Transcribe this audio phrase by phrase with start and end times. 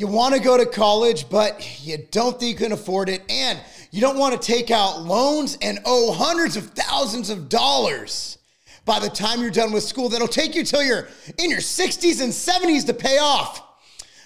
[0.00, 3.60] you want to go to college, but you don't think you can afford it, and
[3.90, 8.38] you don't want to take out loans and owe hundreds of thousands of dollars
[8.86, 12.22] by the time you're done with school that'll take you till you're in your 60s
[12.22, 13.62] and 70s to pay off.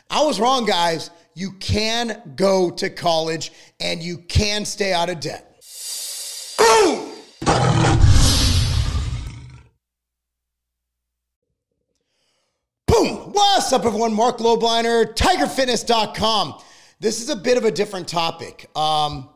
[0.09, 1.11] I was wrong, guys.
[1.35, 3.51] You can go to college
[3.81, 5.54] and you can stay out of debt.
[13.65, 14.13] What's up, everyone?
[14.13, 16.61] Marc Lobliner, TigerFitness.com.
[17.01, 18.69] This is a bit of a different topic.
[18.77, 19.31] Um,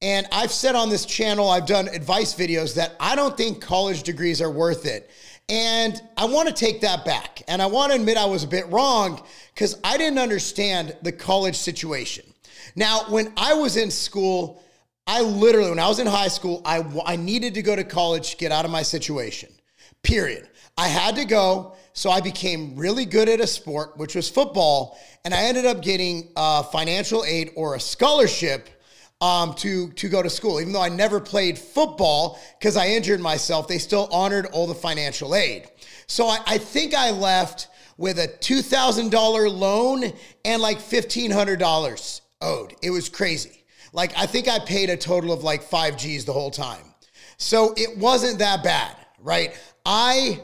[0.00, 4.04] and I've said on this channel, I've done advice videos that I don't think college
[4.04, 5.10] degrees are worth it.
[5.50, 7.42] And I want to take that back.
[7.46, 11.12] And I want to admit I was a bit wrong because I didn't understand the
[11.12, 12.24] college situation.
[12.74, 14.62] Now, when I was in school,
[15.06, 18.30] I literally, when I was in high school, I, I needed to go to college
[18.30, 19.50] to get out of my situation,
[20.02, 20.48] period.
[20.78, 21.74] I had to go.
[21.98, 24.96] So I became really good at a sport, which was football.
[25.24, 28.68] And I ended up getting a financial aid or a scholarship
[29.20, 30.60] um, to to go to school.
[30.60, 34.76] Even though I never played football because I injured myself, they still honored all the
[34.76, 35.68] financial aid.
[36.06, 40.04] So I, I think I left with a two thousand dollar loan
[40.44, 42.76] and like fifteen hundred dollars owed.
[42.80, 43.64] It was crazy.
[43.92, 46.94] Like I think I paid a total of like five G's the whole time.
[47.38, 49.58] So it wasn't that bad, right?
[49.84, 50.42] I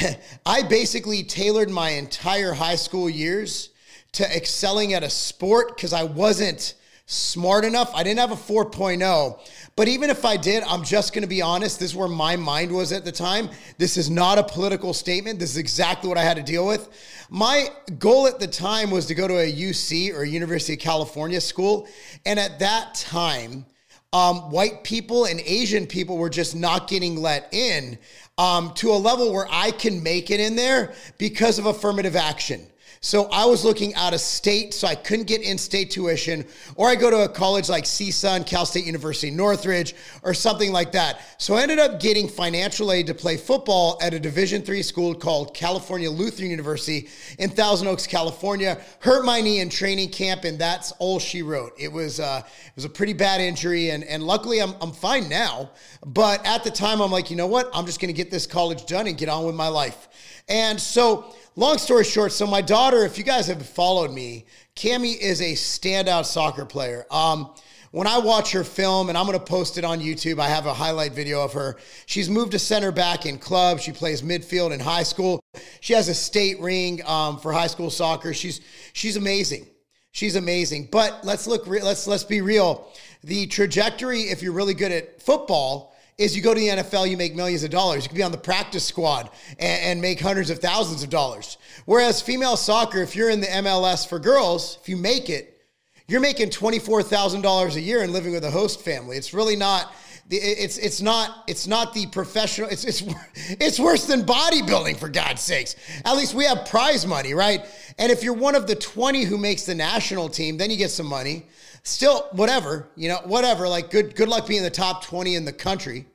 [0.46, 3.70] I basically tailored my entire high school years
[4.12, 6.74] to excelling at a sport because I wasn't
[7.06, 7.90] smart enough.
[7.94, 9.38] I didn't have a 4.0.
[9.74, 11.80] But even if I did, I'm just going to be honest.
[11.80, 13.50] This is where my mind was at the time.
[13.78, 15.38] This is not a political statement.
[15.38, 16.88] This is exactly what I had to deal with.
[17.30, 17.68] My
[17.98, 21.88] goal at the time was to go to a UC or University of California school.
[22.24, 23.66] And at that time,
[24.12, 27.98] um, white people and Asian people were just not getting let in
[28.38, 32.66] um, to a level where I can make it in there because of affirmative action.
[33.00, 36.88] So I was looking out of state, so I couldn't get in state tuition, or
[36.88, 41.20] I go to a college like CSUN, Cal State University Northridge, or something like that.
[41.38, 45.14] So I ended up getting financial aid to play football at a Division three school
[45.14, 47.08] called California Lutheran University
[47.38, 48.80] in Thousand Oaks, California.
[49.00, 51.72] Hurt my knee in training camp, and that's all she wrote.
[51.78, 55.28] It was uh, it was a pretty bad injury, and and luckily I'm I'm fine
[55.28, 55.70] now.
[56.06, 57.70] But at the time, I'm like, you know what?
[57.74, 60.08] I'm just gonna get this college done and get on with my life.
[60.48, 64.46] And so long story short, so my daughter, if you guys have followed me,
[64.76, 67.06] Cami is a standout soccer player.
[67.10, 67.50] Um,
[67.90, 70.64] when I watch her film, and I'm going to post it on YouTube, I have
[70.64, 71.76] a highlight video of her.
[72.06, 73.80] She's moved to center back in club.
[73.80, 75.40] She plays midfield in high school.
[75.80, 78.32] She has a state ring um, for high school soccer.
[78.32, 78.62] She's
[78.94, 79.66] she's amazing.
[80.12, 80.88] She's amazing.
[80.90, 81.66] But let's look.
[81.66, 82.90] Let's let's be real.
[83.24, 87.16] The trajectory, if you're really good at football, is you go to the NFL, you
[87.16, 88.04] make millions of dollars.
[88.04, 91.58] You can be on the practice squad and, and, make hundreds of thousands of dollars.
[91.84, 95.60] Whereas female soccer, if you're in the MLS for girls, if you make it,
[96.08, 99.16] you're making $24,000 a year and living with a host family.
[99.16, 99.94] It's really not
[100.36, 103.02] it's it's not it's not the professional it's it's
[103.60, 105.76] it's worse than bodybuilding for God's sakes.
[106.04, 107.64] At least we have prize money, right?
[107.98, 110.90] And if you're one of the 20 who makes the national team, then you get
[110.90, 111.46] some money
[111.82, 115.52] still whatever you know whatever like good good luck being the top 20 in the
[115.52, 116.06] country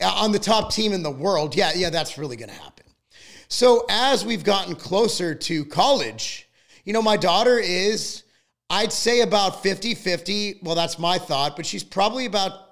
[0.00, 2.84] uh, on the top team in the world yeah yeah that's really going to happen
[3.48, 6.48] so as we've gotten closer to college
[6.84, 8.24] you know my daughter is
[8.68, 12.65] i'd say about 50 50 well that's my thought but she's probably about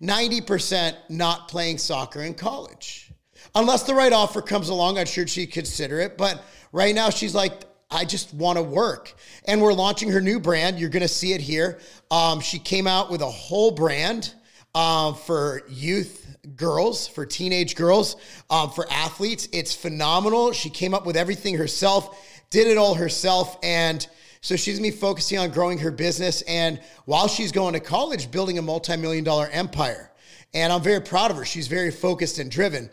[0.00, 3.12] 90% not playing soccer in college
[3.54, 7.34] unless the right offer comes along i'm sure she'd consider it but right now she's
[7.34, 9.14] like I just want to work.
[9.46, 10.78] And we're launching her new brand.
[10.78, 11.78] You're going to see it here.
[12.10, 14.34] Um, she came out with a whole brand
[14.74, 18.16] um, for youth girls, for teenage girls,
[18.50, 19.48] um, for athletes.
[19.52, 20.52] It's phenomenal.
[20.52, 23.58] She came up with everything herself, did it all herself.
[23.62, 24.06] And
[24.40, 26.42] so she's to be focusing on growing her business.
[26.42, 30.10] And while she's going to college, building a multi million dollar empire.
[30.54, 31.44] And I'm very proud of her.
[31.44, 32.88] She's very focused and driven.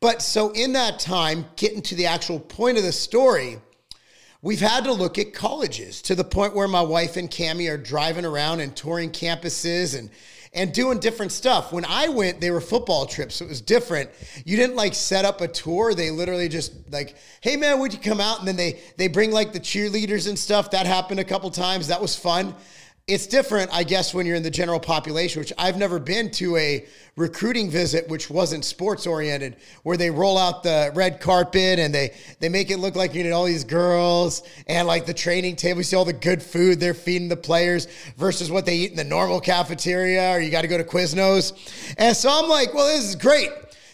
[0.00, 3.58] But so in that time, getting to the actual point of the story,
[4.42, 7.78] we've had to look at colleges to the point where my wife and Cami are
[7.78, 10.10] driving around and touring campuses and
[10.52, 11.72] and doing different stuff.
[11.72, 14.10] When I went, they were football trips, so it was different.
[14.44, 15.94] You didn't like set up a tour.
[15.94, 19.30] They literally just like, "Hey man, would you come out?" And then they they bring
[19.30, 20.70] like the cheerleaders and stuff.
[20.70, 21.88] That happened a couple times.
[21.88, 22.54] That was fun
[23.08, 26.56] it's different, I guess, when you're in the general population, which I've never been to
[26.56, 31.94] a recruiting visit which wasn't sports oriented, where they roll out the red carpet and
[31.94, 35.54] they they make it look like you need all these girls and like the training
[35.54, 35.78] table.
[35.78, 37.86] You see all the good food they're feeding the players
[38.16, 41.52] versus what they eat in the normal cafeteria, or you got to go to Quiznos.
[41.98, 43.50] And so I'm like, well, this is great.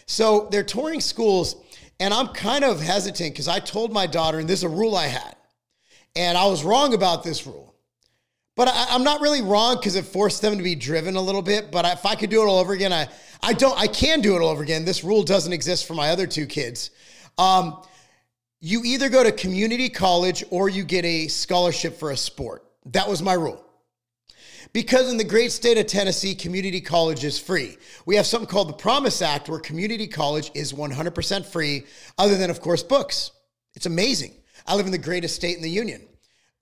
[0.07, 1.55] So they're touring schools,
[1.99, 4.95] and I'm kind of hesitant because I told my daughter, and this is a rule
[4.95, 5.35] I had
[6.15, 7.72] And I was wrong about this rule.
[8.55, 11.41] But I, am not really wrong because it forced them to be driven a little
[11.41, 11.71] bit.
[11.71, 13.07] But if I could do it all over again, I,
[13.41, 13.77] I don't.
[13.79, 14.85] I can do it all over again.
[14.85, 16.91] This rule doesn't exist for my other two kids.
[17.37, 17.81] Um,
[18.59, 22.63] you either go to community college or you get a scholarship for a sport.
[22.85, 23.63] That was my rule.
[24.71, 27.77] Because in the great state of Tennessee, community college is free.
[28.05, 31.83] We have something called the Promise Act where community college is 100% free,
[32.17, 33.31] other than, of course, books.
[33.75, 34.33] It's amazing.
[34.65, 36.01] I live in the greatest state in the union,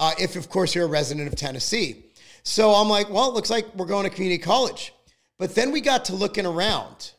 [0.01, 2.05] uh, if, of course, you're a resident of Tennessee.
[2.43, 4.93] So I'm like, well, it looks like we're going to community college.
[5.37, 7.11] But then we got to looking around.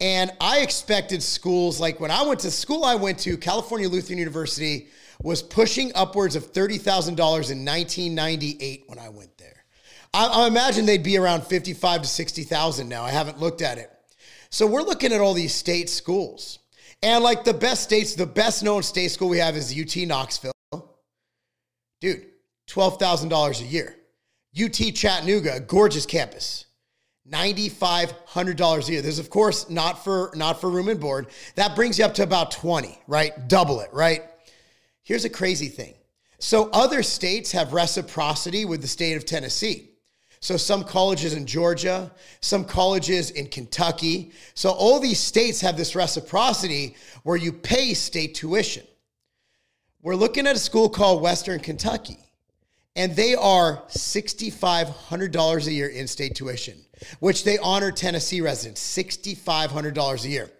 [0.00, 4.18] And I expected schools like when I went to school, I went to California Lutheran
[4.18, 4.88] University
[5.22, 9.64] was pushing upwards of $30,000 in 1998 when I went there.
[10.14, 13.04] I, I imagine they'd be around 55 to 60,000 now.
[13.04, 13.90] I haven't looked at it.
[14.48, 16.58] So we're looking at all these state schools.
[17.02, 20.53] And like the best states, the best known state school we have is UT Knoxville.
[22.04, 22.26] Dude,
[22.68, 23.96] $12,000 a year.
[24.62, 26.66] UT Chattanooga, gorgeous campus.
[27.26, 29.00] $9500 a year.
[29.00, 31.28] There's of course not for not for room and board.
[31.54, 33.48] That brings you up to about 20, right?
[33.48, 34.22] Double it, right?
[35.02, 35.94] Here's a crazy thing.
[36.38, 39.88] So other states have reciprocity with the state of Tennessee.
[40.40, 42.12] So some colleges in Georgia,
[42.42, 44.32] some colleges in Kentucky.
[44.52, 48.84] So all these states have this reciprocity where you pay state tuition.
[50.04, 52.18] We're looking at a school called Western Kentucky,
[52.94, 56.76] and they are $6,500 a year in state tuition,
[57.20, 60.50] which they honor Tennessee residents, $6,500 a year.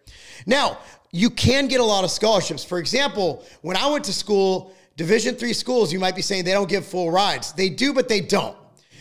[0.46, 0.78] Now,
[1.12, 2.64] you can get a lot of scholarships.
[2.64, 6.52] For example, when I went to school, Division three schools, you might be saying they
[6.52, 7.52] don't give full rides.
[7.52, 8.56] They do, but they don't.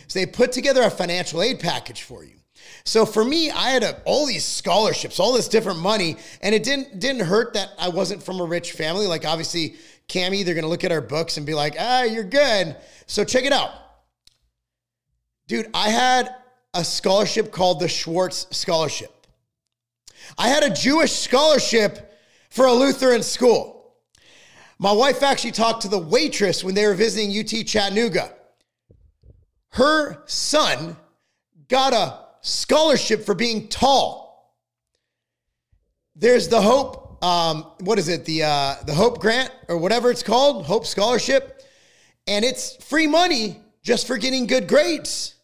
[0.07, 2.33] So they put together a financial aid package for you.
[2.85, 6.63] So for me, I had a, all these scholarships, all this different money, and it
[6.63, 9.07] didn't didn't hurt that I wasn't from a rich family.
[9.07, 9.75] Like obviously,
[10.07, 12.75] Cami, they're gonna look at our books and be like, ah, you're good.
[13.07, 13.71] So check it out,
[15.47, 15.69] dude.
[15.73, 16.33] I had
[16.73, 19.11] a scholarship called the Schwartz Scholarship.
[20.37, 22.17] I had a Jewish scholarship
[22.49, 23.95] for a Lutheran school.
[24.79, 28.33] My wife actually talked to the waitress when they were visiting UT Chattanooga
[29.73, 30.95] her son
[31.67, 34.55] got a scholarship for being tall.
[36.15, 38.25] There's the Hope, um, what is it?
[38.25, 41.63] The uh, the Hope Grant or whatever it's called, Hope Scholarship,
[42.27, 45.35] and it's free money just for getting good grades.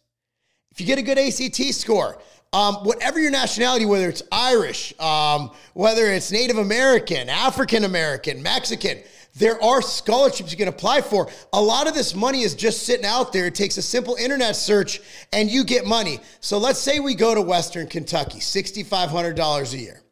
[0.72, 2.18] If you get a good ACT score,
[2.52, 8.98] um, whatever your nationality, whether it's Irish, um, whether it's Native American, African American, Mexican,
[9.36, 11.30] there are scholarships you can apply for.
[11.54, 13.46] A lot of this money is just sitting out there.
[13.46, 15.00] It takes a simple internet search
[15.32, 16.20] and you get money.
[16.40, 20.02] So let's say we go to Western Kentucky, $6,500 a year.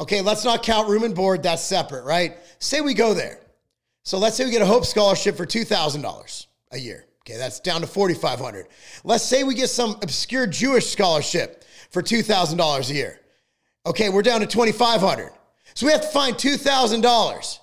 [0.00, 2.36] Okay, let's not count room and board, that's separate, right?
[2.58, 3.40] Say we go there.
[4.04, 7.06] So let's say we get a Hope Scholarship for $2,000 a year.
[7.22, 8.66] Okay, that's down to 4500
[9.04, 13.20] Let's say we get some obscure Jewish scholarship for $2,000 a year.
[13.86, 15.30] Okay, we're down to 2500
[15.74, 17.58] So we have to find $2,000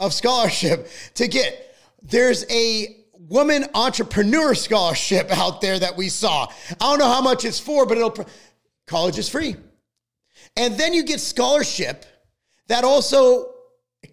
[0.00, 1.76] of scholarship to get.
[2.02, 2.96] There's a
[3.28, 6.46] woman entrepreneur scholarship out there that we saw.
[6.70, 8.26] I don't know how much it's for, but it'll
[8.86, 9.56] college is free.
[10.56, 12.04] And then you get scholarship
[12.68, 13.52] that also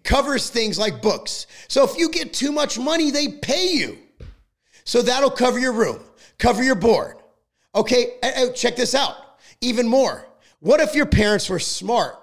[0.03, 1.47] covers things like books.
[1.67, 3.97] So if you get too much money, they pay you.
[4.83, 5.99] So that'll cover your room,
[6.37, 7.17] cover your board.
[7.75, 8.13] Okay,
[8.55, 9.15] check this out.
[9.61, 10.25] Even more.
[10.59, 12.15] What if your parents were smart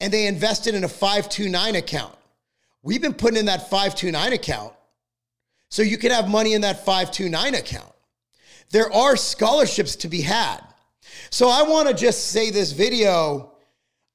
[0.00, 2.14] and they invested in a 529 account?
[2.82, 4.72] We've been putting in that 529 account
[5.68, 7.92] so you could have money in that 529 account.
[8.70, 10.60] There are scholarships to be had.
[11.30, 13.52] So I want to just say this video.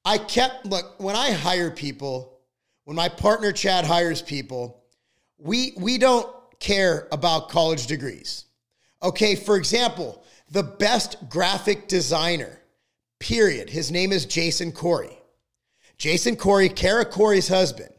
[0.04, 2.40] I kept, look, when I hire people,
[2.84, 4.82] when my partner Chad hires people,
[5.38, 6.28] we, we don't
[6.58, 8.46] care about college degrees.
[9.02, 12.60] Okay, for example, the best graphic designer,
[13.18, 13.68] period.
[13.70, 15.18] His name is Jason Corey.
[15.98, 17.92] Jason Corey, Kara Corey's husband.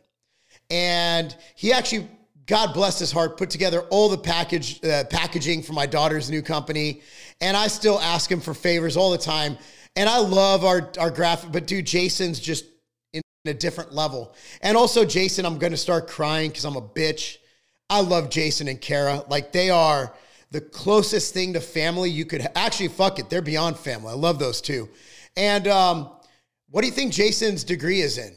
[0.70, 2.08] And he actually,
[2.46, 6.42] God bless his heart, put together all the package uh, packaging for my daughter's new
[6.42, 7.02] company.
[7.40, 9.58] And I still ask him for favors all the time.
[9.96, 12.66] And I love our our graphic, but dude, Jason's just
[13.14, 14.36] in a different level.
[14.62, 17.38] And also, Jason, I'm gonna start crying because I'm a bitch.
[17.90, 19.24] I love Jason and Kara.
[19.30, 20.14] Like they are
[20.52, 23.30] the closest thing to family you could actually fuck it.
[23.30, 24.10] They're beyond family.
[24.10, 24.90] I love those two.
[25.38, 26.12] And um,
[26.70, 28.36] what do you think Jason's degree is in?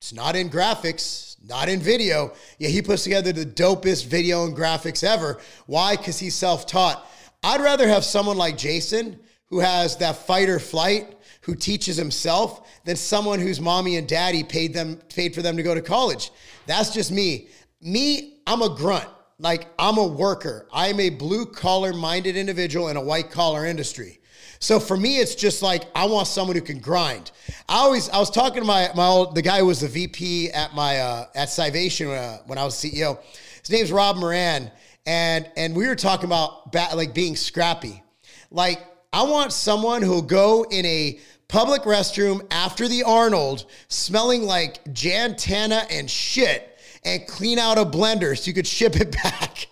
[0.00, 2.32] It's not in graphics not in video.
[2.58, 5.38] Yeah, he puts together the dopest video and graphics ever.
[5.66, 5.96] Why?
[5.96, 7.06] Because he's self taught.
[7.42, 12.68] I'd rather have someone like Jason who has that fight or flight, who teaches himself,
[12.84, 16.32] than someone whose mommy and daddy paid them paid for them to go to college.
[16.66, 17.48] That's just me.
[17.80, 19.08] Me, I'm a grunt.
[19.38, 20.66] Like I'm a worker.
[20.72, 24.18] I'm a blue collar minded individual in a white collar industry.
[24.58, 27.30] So for me, it's just like I want someone who can grind.
[27.68, 30.50] I always I was talking to my my old the guy who was the VP
[30.50, 33.18] at my uh, at Scivation uh, when I was CEO.
[33.60, 34.70] His name's Rob Moran,
[35.06, 38.02] and and we were talking about ba- like being scrappy.
[38.50, 38.80] Like
[39.12, 45.86] I want someone who'll go in a public restroom after the Arnold, smelling like Jantana
[45.90, 49.68] and shit and clean out a blender so you could ship it back.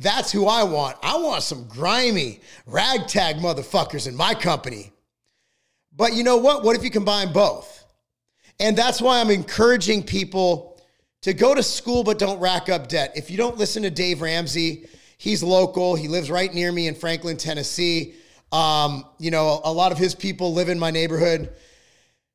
[0.00, 0.96] That's who I want.
[1.02, 4.92] I want some grimy ragtag motherfuckers in my company.
[5.94, 6.64] But you know what?
[6.64, 7.84] What if you combine both?
[8.60, 10.80] And that's why I'm encouraging people
[11.22, 13.12] to go to school but don't rack up debt.
[13.14, 14.86] If you don't listen to Dave Ramsey,
[15.18, 15.94] he's local.
[15.94, 18.14] He lives right near me in Franklin, Tennessee.
[18.50, 21.50] Um, you know, a lot of his people live in my neighborhood.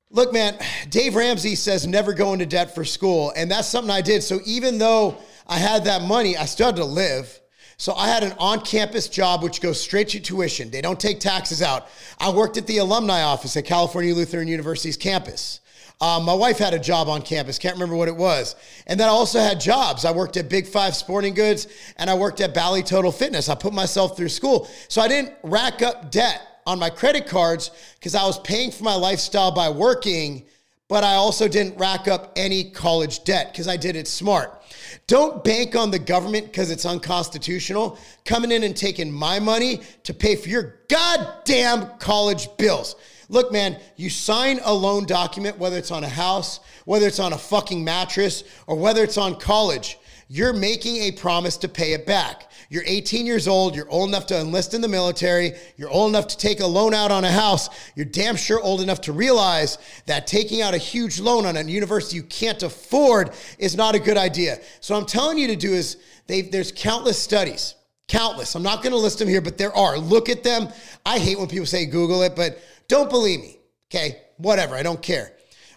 [0.09, 0.57] Look, man,
[0.89, 3.33] Dave Ramsey says never go into debt for school.
[3.35, 4.23] And that's something I did.
[4.23, 7.39] So even though I had that money, I still had to live.
[7.77, 10.71] So I had an on campus job which goes straight to tuition.
[10.71, 11.87] They don't take taxes out.
[12.19, 15.59] I worked at the alumni office at California Lutheran University's campus.
[15.99, 18.55] Um, my wife had a job on campus, can't remember what it was.
[18.85, 20.05] And then I also had jobs.
[20.05, 23.49] I worked at Big Five Sporting Goods and I worked at Bally Total Fitness.
[23.49, 24.69] I put myself through school.
[24.89, 28.83] So I didn't rack up debt on my credit cards because I was paying for
[28.83, 30.45] my lifestyle by working,
[30.87, 34.63] but I also didn't rack up any college debt because I did it smart.
[35.05, 40.13] Don't bank on the government because it's unconstitutional coming in and taking my money to
[40.13, 42.95] pay for your goddamn college bills.
[43.29, 47.33] Look, man, you sign a loan document, whether it's on a house, whether it's on
[47.33, 49.99] a fucking mattress, or whether it's on college.
[50.29, 52.51] You're making a promise to pay it back.
[52.69, 53.75] You're 18 years old.
[53.75, 55.53] You're old enough to enlist in the military.
[55.77, 57.69] You're old enough to take a loan out on a house.
[57.95, 61.63] You're damn sure old enough to realize that taking out a huge loan on a
[61.63, 64.59] university you can't afford is not a good idea.
[64.81, 67.75] So I'm telling you to do is there's countless studies.
[68.09, 68.55] Countless.
[68.55, 69.97] I'm not going to list them here, but there are.
[69.97, 70.67] Look at them.
[71.05, 73.59] I hate when people say Google it, but don't believe me.
[73.89, 74.75] Okay, whatever.
[74.75, 75.31] I don't care.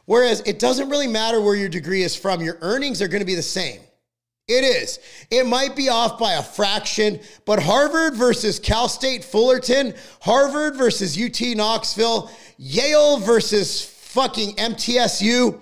[0.07, 3.27] Whereas it doesn't really matter where your degree is from, your earnings are going to
[3.27, 3.81] be the same.
[4.51, 4.99] It is.
[5.31, 11.17] It might be off by a fraction, but Harvard versus Cal State Fullerton, Harvard versus
[11.17, 12.29] UT Knoxville,
[12.59, 15.61] Yale versus fucking MTSU,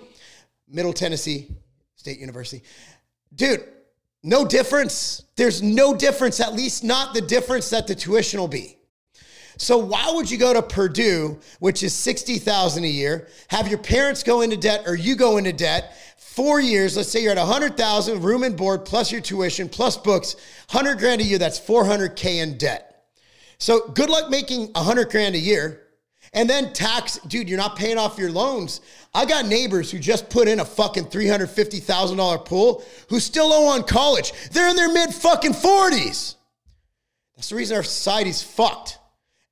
[0.67, 1.49] Middle Tennessee
[1.97, 2.63] State University.
[3.35, 3.63] Dude,
[4.23, 5.21] no difference.
[5.35, 8.79] There's no difference, at least not the difference that the tuition will be.
[9.57, 14.23] So why would you go to Purdue, which is 60,000 a year, have your parents
[14.23, 15.95] go into debt or you go into debt,
[16.39, 20.35] four years, let's say you're at 100,000 room and board plus your tuition plus books,
[20.71, 23.03] 100 grand a year, that's 400K in debt.
[23.57, 25.81] So good luck making 100 grand a year.
[26.31, 28.79] And then tax, dude, you're not paying off your loans.
[29.13, 33.83] I got neighbors who just put in a fucking $350,000 pool who still owe on
[33.83, 34.31] college.
[34.53, 36.35] They're in their mid fucking 40s.
[37.35, 38.97] That's the reason our society's fucked.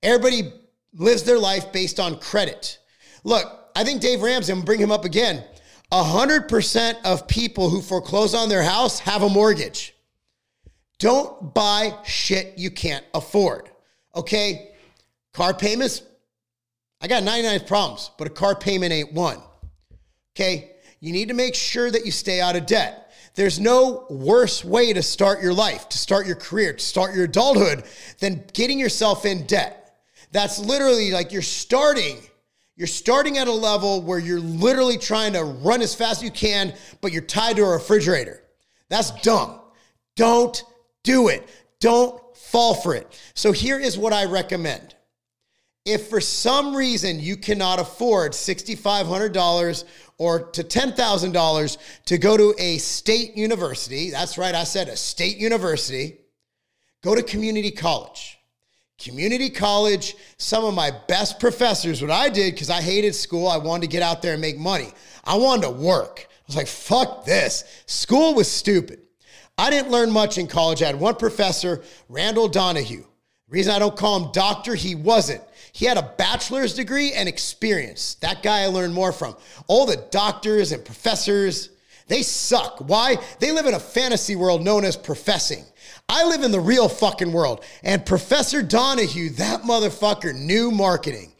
[0.01, 0.53] Everybody
[0.93, 2.79] lives their life based on credit.
[3.25, 5.43] Look, I think Dave Ramsey, I'm gonna bring him up again.
[5.91, 9.95] 100% of people who foreclose on their house have a mortgage.
[10.99, 13.69] Don't buy shit you can't afford.
[14.15, 14.71] Okay?
[15.33, 16.01] Car payments,
[16.99, 19.39] I got 99 problems, but a car payment ain't one.
[20.35, 20.71] Okay?
[20.99, 23.13] You need to make sure that you stay out of debt.
[23.35, 27.25] There's no worse way to start your life, to start your career, to start your
[27.25, 27.83] adulthood
[28.19, 29.95] than getting yourself in debt.
[30.31, 32.17] That's literally like you're starting
[32.77, 36.29] you're starting at a level where you're literally trying to run as fast as you
[36.29, 38.43] can, but you're tied to a refrigerator.
[38.87, 39.59] That's dumb.
[40.15, 40.63] Don't
[41.03, 41.49] do it.
[41.79, 43.19] Don't fall for it.
[43.33, 44.93] So here is what I recommend.
[45.85, 49.83] If for some reason you cannot afford $6,500
[50.19, 55.37] or to $10,000 to go to a state university, that's right, I said a state
[55.37, 56.19] university,
[57.01, 58.36] go to community college
[58.99, 63.57] community college, some of my best professors, what I did, because I hated school, I
[63.57, 64.91] wanted to get out there and make money.
[65.23, 66.27] I wanted to work.
[66.29, 67.63] I was like, fuck this.
[67.85, 68.99] School was stupid.
[69.57, 70.81] I didn't learn much in college.
[70.81, 73.01] I had one professor, Randall Donahue.
[73.01, 75.41] The reason I don't call him doctor, he wasn't.
[75.71, 78.15] He had a bachelor's degree and experience.
[78.15, 79.35] That guy I learned more from.
[79.67, 81.69] All the doctors and professors,
[82.07, 82.79] they suck.
[82.79, 83.17] Why?
[83.39, 85.65] They live in a fantasy world known as professing.
[86.09, 87.63] I live in the real fucking world.
[87.83, 91.33] And Professor Donahue, that motherfucker, knew marketing.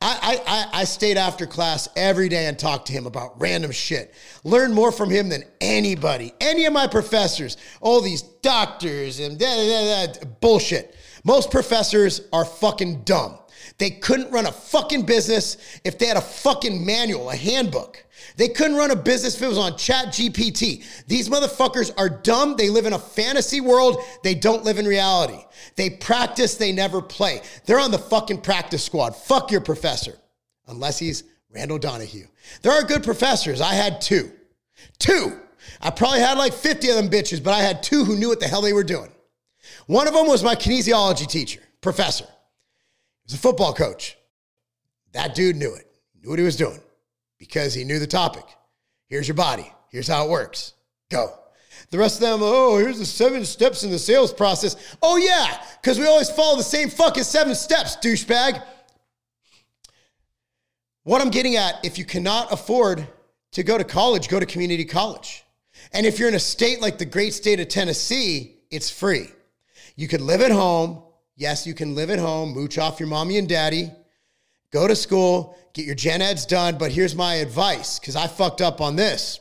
[0.00, 4.14] I, I, I stayed after class every day and talked to him about random shit.
[4.44, 9.46] Learned more from him than anybody, any of my professors, all these doctors and da,
[9.46, 10.95] da, da, da bullshit.
[11.26, 13.36] Most professors are fucking dumb.
[13.78, 18.04] They couldn't run a fucking business if they had a fucking manual, a handbook.
[18.36, 20.84] They couldn't run a business if it was on Chat GPT.
[21.08, 22.54] These motherfuckers are dumb.
[22.56, 24.04] They live in a fantasy world.
[24.22, 25.40] They don't live in reality.
[25.74, 27.42] They practice, they never play.
[27.64, 29.16] They're on the fucking practice squad.
[29.16, 30.16] Fuck your professor,
[30.68, 32.28] unless he's Randall Donahue.
[32.62, 33.60] There are good professors.
[33.60, 34.30] I had two.
[35.00, 35.40] Two.
[35.80, 38.38] I probably had like 50 of them bitches, but I had two who knew what
[38.38, 39.10] the hell they were doing.
[39.86, 42.24] One of them was my kinesiology teacher, professor.
[42.24, 44.16] He was a football coach.
[45.12, 45.86] That dude knew it,
[46.22, 46.80] knew what he was doing
[47.38, 48.44] because he knew the topic.
[49.08, 49.70] Here's your body.
[49.90, 50.74] Here's how it works.
[51.10, 51.32] Go.
[51.90, 54.96] The rest of them, oh, here's the seven steps in the sales process.
[55.02, 58.62] Oh, yeah, because we always follow the same fucking seven steps, douchebag.
[61.04, 63.06] What I'm getting at, if you cannot afford
[63.52, 65.44] to go to college, go to community college.
[65.92, 69.28] And if you're in a state like the great state of Tennessee, it's free.
[69.96, 71.02] You could live at home.
[71.36, 73.90] Yes, you can live at home, mooch off your mommy and daddy,
[74.70, 76.78] go to school, get your gen eds done.
[76.78, 79.40] But here's my advice because I fucked up on this.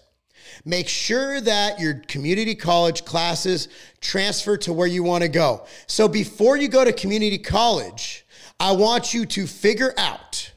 [0.66, 3.68] Make sure that your community college classes
[4.02, 5.66] transfer to where you want to go.
[5.88, 8.26] So before you go to community college,
[8.60, 10.52] I want you to figure out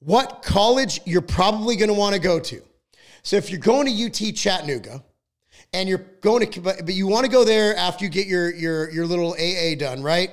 [0.00, 2.62] what college you're probably going to want to go to.
[3.22, 5.02] So if you're going to UT Chattanooga,
[5.72, 8.90] and you're going to, but you want to go there after you get your your
[8.90, 10.30] your little AA done, right?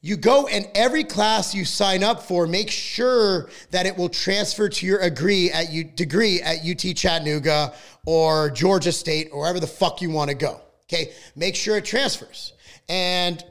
[0.00, 4.68] You go and every class you sign up for, make sure that it will transfer
[4.68, 7.74] to your agree at you degree at UT Chattanooga
[8.04, 10.60] or Georgia State or wherever the fuck you want to go.
[10.84, 12.52] Okay, make sure it transfers,
[12.88, 13.44] and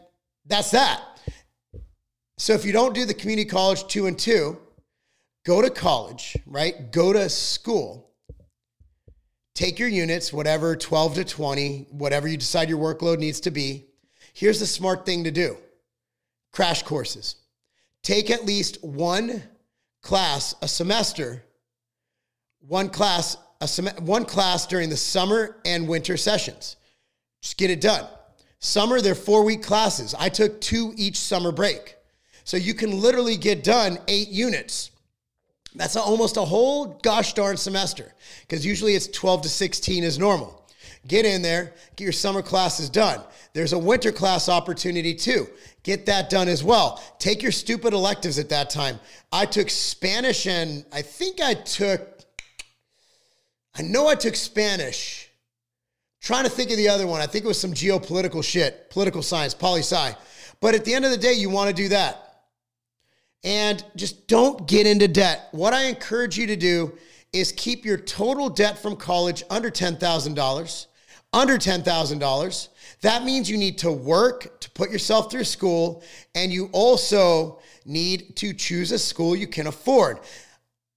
[0.46, 1.02] that's that.
[2.38, 4.58] So if you don't do the community college two and two,
[5.46, 6.92] go to college, right?
[6.92, 8.06] Go to school
[9.56, 13.86] take your units, whatever 12 to 20, whatever you decide your workload needs to be.
[14.34, 15.58] Here's the smart thing to do
[16.52, 17.38] crash courses.
[18.04, 19.42] Take at least one
[20.02, 21.44] class a semester,
[22.60, 26.76] one class a sem- one class during the summer and winter sessions.
[27.42, 28.06] Just get it done.
[28.60, 30.14] Summer, they're four week classes.
[30.18, 31.96] I took two each summer break.
[32.44, 34.92] So you can literally get done eight units
[35.76, 40.62] that's almost a whole gosh darn semester because usually it's 12 to 16 is normal.
[41.08, 43.22] Get in there, get your summer classes done.
[43.54, 45.48] There's a winter class opportunity too.
[45.84, 47.04] Get that done as well.
[47.20, 49.00] Take your stupid electives at that time.
[49.32, 52.02] I took Spanish and I think I took,
[53.78, 55.30] I know I took Spanish.
[56.22, 57.22] trying to think of the other one.
[57.22, 60.16] I think it was some geopolitical shit, political science, poli sci.
[60.60, 62.25] But at the end of the day, you want to do that
[63.46, 65.48] and just don't get into debt.
[65.52, 66.98] What I encourage you to do
[67.32, 70.86] is keep your total debt from college under $10,000.
[71.32, 72.68] Under $10,000.
[73.02, 76.04] That means you need to work to put yourself through school,
[76.34, 80.20] and you also need to choose a school you can afford.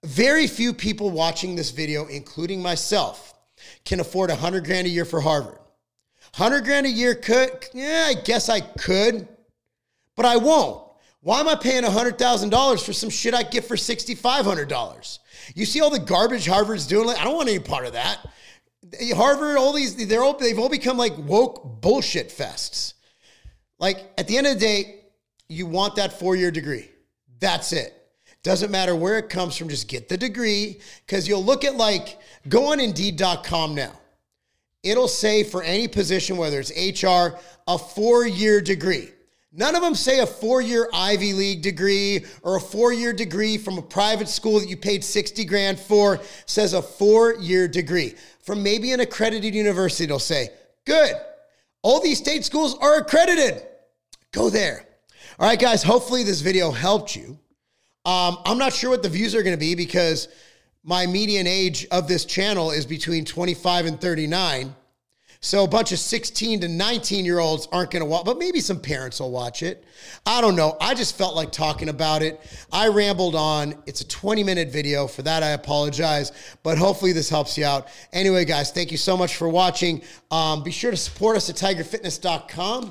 [0.04, 3.34] Very few people watching this video, including myself,
[3.84, 5.58] can afford 100 grand a year for Harvard.
[6.36, 9.28] 100 grand a year could, yeah, I guess I could,
[10.14, 10.87] but I won't.
[11.28, 15.18] Why am I paying $100,000 for some shit I get for $6,500?
[15.54, 17.06] You see all the garbage Harvard's doing?
[17.06, 18.26] Like, I don't want any part of that.
[19.14, 22.94] Harvard, all these, they're all, they've all become like woke bullshit fests.
[23.78, 25.00] Like, at the end of the day,
[25.50, 26.90] you want that four year degree.
[27.40, 27.92] That's it.
[28.42, 30.80] Doesn't matter where it comes from, just get the degree.
[31.04, 33.92] Because you'll look at like, go on Indeed.com now.
[34.82, 39.10] It'll say for any position, whether it's HR, a four year degree.
[39.52, 43.56] None of them say a four year Ivy League degree or a four year degree
[43.56, 46.20] from a private school that you paid 60 grand for.
[46.46, 50.06] Says a four year degree from maybe an accredited university.
[50.06, 50.50] They'll say,
[50.84, 51.14] good.
[51.82, 53.62] All these state schools are accredited.
[54.32, 54.84] Go there.
[55.38, 57.38] All right, guys, hopefully this video helped you.
[58.04, 60.28] Um, I'm not sure what the views are going to be because
[60.82, 64.74] my median age of this channel is between 25 and 39.
[65.40, 68.60] So a bunch of 16 to 19 year olds aren't going to watch, but maybe
[68.60, 69.84] some parents will watch it.
[70.26, 70.76] I don't know.
[70.80, 72.40] I just felt like talking about it.
[72.72, 73.76] I rambled on.
[73.86, 75.06] It's a 20 minute video.
[75.06, 76.32] For that, I apologize,
[76.64, 77.86] but hopefully this helps you out.
[78.12, 80.02] Anyway, guys, thank you so much for watching.
[80.32, 82.90] Um, be sure to support us at tigerfitness.com.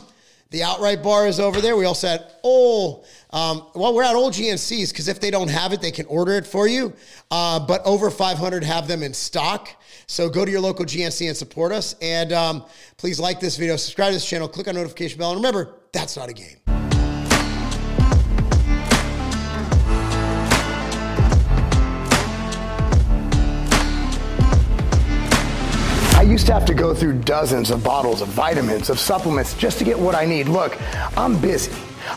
[0.49, 1.75] The outright bar is over there.
[1.75, 5.73] We also had all, um, well, we're at Old GNCs because if they don't have
[5.73, 6.93] it, they can order it for you.
[7.29, 9.69] Uh, but over 500 have them in stock.
[10.07, 11.95] So go to your local GNC and support us.
[12.01, 15.31] And um, please like this video, subscribe to this channel, click on notification bell.
[15.31, 16.66] And remember, that's not a game.
[26.37, 29.83] Used to have to go through dozens of bottles of vitamins, of supplements just to
[29.83, 30.47] get what I need.
[30.47, 30.77] Look,
[31.17, 31.71] I'm busy.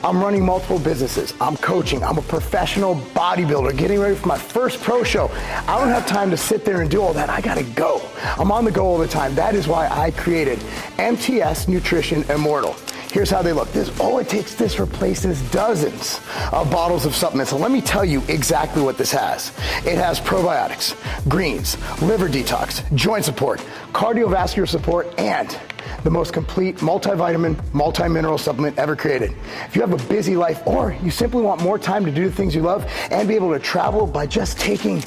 [0.05, 1.33] I'm running multiple businesses.
[1.41, 2.05] I'm coaching.
[2.05, 5.31] I'm a professional bodybuilder getting ready for my first pro show.
[5.67, 7.31] I don't have time to sit there and do all that.
[7.31, 8.03] I got to go.
[8.37, 9.35] I'm on the go all the time.
[9.37, 10.59] That is why I created
[10.99, 12.77] MTS Nutrition Immortal.
[13.11, 13.71] Here's how they look.
[13.73, 16.21] This all it takes this replaces dozens
[16.53, 17.53] of bottles of supplements.
[17.53, 19.49] And let me tell you exactly what this has.
[19.85, 20.95] It has probiotics,
[21.29, 23.61] greens, liver detox, joint support,
[23.93, 25.59] cardiovascular support, and
[26.05, 29.35] the most complete multivitamin, multi-mineral supplement ever created.
[29.67, 32.35] If you have a busy life or you simply want more time to do the
[32.35, 35.03] things you love and be able to travel by just taking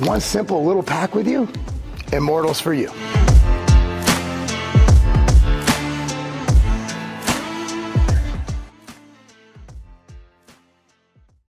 [0.00, 1.48] one simple little pack with you,
[2.12, 2.90] Immortals for you.